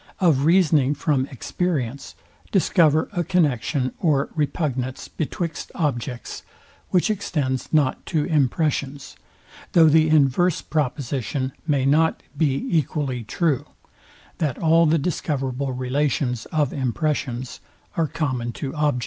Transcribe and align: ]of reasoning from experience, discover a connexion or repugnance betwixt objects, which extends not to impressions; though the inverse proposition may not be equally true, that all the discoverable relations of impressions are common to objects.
]of 0.29 0.45
reasoning 0.45 0.95
from 0.95 1.27
experience, 1.27 2.15
discover 2.51 3.07
a 3.13 3.23
connexion 3.23 3.91
or 3.99 4.29
repugnance 4.33 5.07
betwixt 5.07 5.71
objects, 5.75 6.41
which 6.89 7.11
extends 7.11 7.71
not 7.71 8.03
to 8.03 8.25
impressions; 8.25 9.15
though 9.73 9.87
the 9.87 10.09
inverse 10.09 10.59
proposition 10.59 11.53
may 11.67 11.85
not 11.85 12.23
be 12.35 12.67
equally 12.75 13.23
true, 13.23 13.63
that 14.39 14.57
all 14.57 14.87
the 14.87 14.97
discoverable 14.97 15.71
relations 15.71 16.47
of 16.47 16.73
impressions 16.73 17.59
are 17.95 18.07
common 18.07 18.51
to 18.51 18.73
objects. 18.73 18.99